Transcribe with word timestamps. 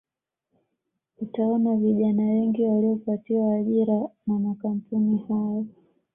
Utaona 1.17 1.75
vijana 1.75 2.23
wengi 2.23 2.63
waliopatiwa 2.63 3.55
ajira 3.55 4.09
na 4.27 4.39
makampuni 4.39 5.17
hayo 5.17 5.65